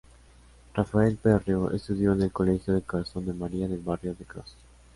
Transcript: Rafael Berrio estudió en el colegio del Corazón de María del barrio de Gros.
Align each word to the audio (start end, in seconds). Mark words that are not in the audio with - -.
Rafael 0.73 1.15
Berrio 1.23 1.69
estudió 1.69 2.13
en 2.13 2.23
el 2.23 2.31
colegio 2.31 2.73
del 2.73 2.81
Corazón 2.81 3.23
de 3.27 3.33
María 3.35 3.67
del 3.67 3.81
barrio 3.81 4.15
de 4.15 4.25
Gros. 4.25 4.55